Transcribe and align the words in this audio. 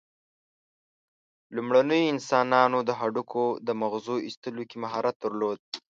لومړنیو 1.55 2.11
انسانانو 2.13 2.79
د 2.83 2.89
هډوکو 2.99 3.43
په 3.65 3.71
مغزو 3.81 4.15
ایستلو 4.25 4.63
کې 4.69 4.77
مهارت 4.83 5.15
درلود. 5.23 5.59